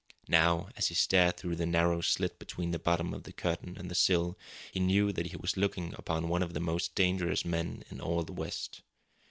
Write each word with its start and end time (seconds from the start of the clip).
Now, 0.29 0.69
as 0.75 0.87
he 0.87 0.95
stared 0.95 1.37
through 1.37 1.57
the 1.57 1.67
narrow 1.67 2.01
slit 2.01 2.39
between 2.39 2.71
the 2.71 2.79
bottom 2.79 3.13
of 3.13 3.21
the 3.21 3.31
curtain 3.31 3.77
and 3.77 3.87
the 3.87 3.93
sill, 3.93 4.35
he 4.71 4.79
knew 4.79 5.11
that 5.13 5.27
he 5.27 5.37
was 5.37 5.57
looking 5.57 5.93
upon 5.95 6.27
one 6.27 6.41
of 6.41 6.55
the 6.55 6.59
most 6.59 6.95
dangerous 6.95 7.45
men 7.45 7.83
in 7.91 8.01
all 8.01 8.23
the 8.23 8.33
West. 8.33 8.81